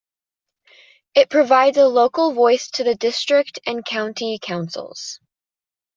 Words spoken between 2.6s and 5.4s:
to the district and county councils.